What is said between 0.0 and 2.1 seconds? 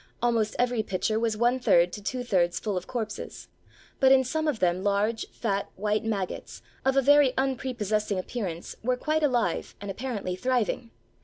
Almost every pitcher was one third to